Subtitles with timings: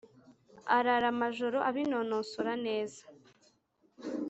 [0.77, 3.01] arara amajoro abinonosora neza.